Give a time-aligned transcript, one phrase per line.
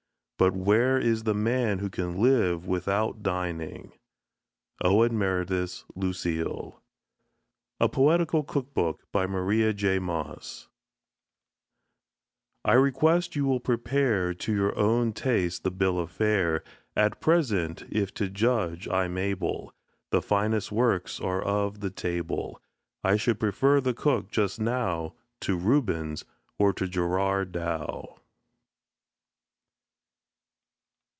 [0.43, 3.91] But where is the man who can live without dining?
[4.83, 6.17] OWEN MEREDITH'S "LUCILE."
[7.79, 9.01] [Decorative illustration] A POETICAL COOK BOOK.
[9.11, 10.69] BY [Illustration: Author's initials]
[12.65, 16.63] "I REQUEST you will prepare To your own taste the bill of fare;
[16.95, 19.71] At present, if to judge I'm able,
[20.09, 22.59] The finest works are of the table.
[23.03, 26.25] I should prefer the cook just now To Rubens
[26.57, 28.17] or to Gerard Dow."